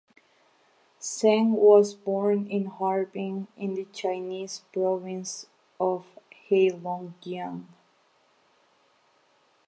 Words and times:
Zeng 0.99 1.51
was 1.51 1.93
born 1.93 2.47
in 2.47 2.65
Harbin 2.65 3.47
in 3.55 3.75
the 3.75 3.85
Chinese 3.93 4.63
province 4.73 5.45
of 5.79 6.07
Heilongjiang. 6.49 7.67